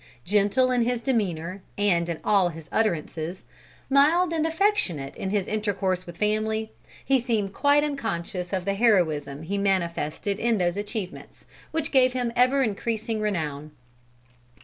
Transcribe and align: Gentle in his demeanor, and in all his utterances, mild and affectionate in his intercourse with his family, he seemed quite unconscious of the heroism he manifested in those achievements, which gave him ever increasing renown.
Gentle 0.25 0.71
in 0.71 0.81
his 0.81 0.99
demeanor, 0.99 1.61
and 1.77 2.09
in 2.09 2.19
all 2.23 2.49
his 2.49 2.69
utterances, 2.71 3.45
mild 3.87 4.33
and 4.33 4.47
affectionate 4.47 5.15
in 5.15 5.29
his 5.29 5.47
intercourse 5.47 6.07
with 6.07 6.15
his 6.15 6.19
family, 6.27 6.71
he 7.05 7.19
seemed 7.19 7.53
quite 7.53 7.83
unconscious 7.83 8.51
of 8.51 8.65
the 8.65 8.73
heroism 8.73 9.43
he 9.43 9.59
manifested 9.59 10.39
in 10.39 10.57
those 10.57 10.75
achievements, 10.75 11.45
which 11.69 11.91
gave 11.91 12.13
him 12.13 12.33
ever 12.35 12.63
increasing 12.63 13.19
renown. 13.19 13.69